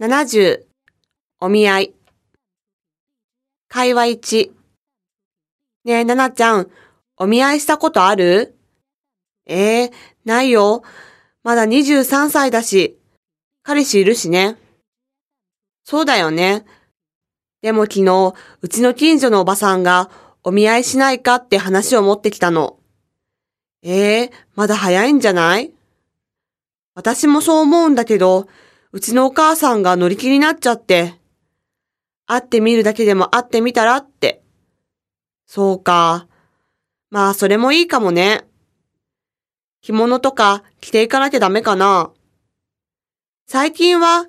[0.00, 0.62] 70、
[1.40, 1.94] お見合い。
[3.68, 4.50] 会話1。
[5.84, 6.70] ねえ、ななちゃん、
[7.18, 8.56] お見合いしたことある？
[9.44, 9.92] ええー、
[10.24, 10.84] ないよ。
[11.42, 12.96] まだ23歳だし、
[13.62, 14.56] 彼氏いるしね。
[15.84, 16.64] そうだよね。
[17.60, 18.32] でも昨日、
[18.62, 20.10] うちの近所のおばさんが
[20.42, 22.78] お見合いしないかって話を持ってきたの。
[23.82, 25.74] ええー、まだ早いんじゃない？
[26.94, 28.48] 私もそう思うんだけど、
[28.92, 31.14] うちのお母さんが乗り気になっちゃって。
[32.26, 34.42] 会ってみるだけでも会ってみたらって。
[35.46, 36.26] そうか。
[37.10, 38.44] まあ、それもいいかもね。
[39.80, 42.10] 着物とか着ていかなきゃダメかな。
[43.46, 44.26] 最近は、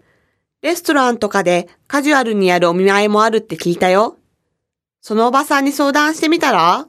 [0.62, 4.18] レストランとかでカジュアルにやるお見舞いもあるって聞いたよ。
[5.01, 6.87] そのおばさんに相談してみたら？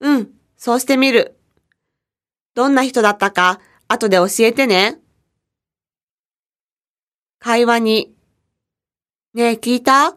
[0.00, 1.36] うん、そうしてみる。
[2.54, 5.00] どんな人だったか後で教えてね。
[7.42, 8.14] 会話に。
[9.34, 10.10] ねえ、聞いた？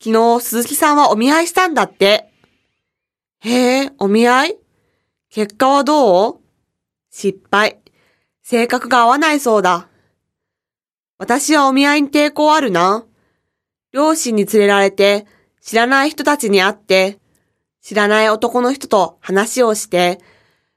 [0.00, 2.30] 昨日、鈴木さんはお見合いしたんだって。
[3.40, 4.56] へえ、お見合い？
[5.30, 6.40] 結果はどう？
[7.10, 7.80] 失敗。
[8.44, 9.88] 性格が合わないそうだ。
[11.18, 13.04] 私はお見合いに抵抗あるな。
[13.90, 15.26] 両親に連れられて、
[15.60, 17.18] 知らない人たちに会って、
[17.82, 20.20] 知らない男の人と話をして、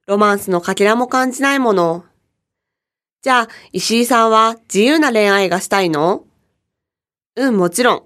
[0.08, 2.04] ロマンスのかけらも感じないもの。
[3.28, 6.24] じゃあ、石井さんは自由な恋愛がしたいの？
[7.36, 8.04] うん、もちろん。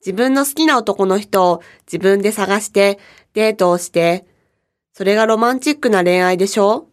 [0.00, 2.98] 自分の好きな男の人を自分で探して
[3.32, 4.26] デートをして、
[4.92, 6.90] それがロマンチックな恋愛でしょ？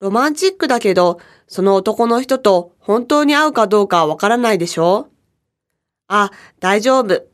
[0.00, 5.06] ロマンチックだけど、その男の人と本当に会うかどうかわからないでしょ？
[6.08, 7.28] あ、大丈夫。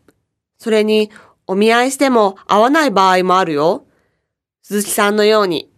[0.58, 1.10] それに、
[1.46, 3.86] お見合いしても会わない場合もあるよ。
[4.62, 5.70] 鈴木さんのように。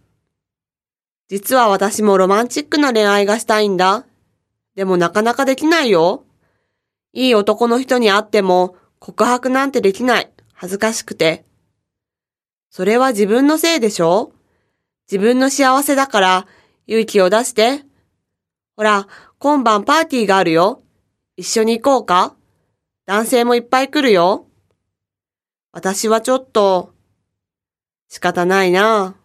[1.29, 4.05] 実は私もロマンチックな恋愛がしたいんだ。
[4.75, 6.25] でもなかなかできないよ。
[7.13, 10.31] いい男の人に会っても告白なんてできない。
[10.53, 11.45] 恥ずかしくて。
[12.71, 14.33] それは自分のせいでしょ？
[15.09, 16.47] 自分の幸せだから
[16.87, 17.83] 勇気を出して。
[18.75, 19.07] ほら、
[19.37, 20.81] 今晩パーティーがあるよ。
[21.37, 22.35] 一緒に行こうか？
[23.05, 24.47] 男性もいっぱい来るよ。
[25.71, 26.93] 私はちょっと、
[28.07, 29.15] 仕方ないな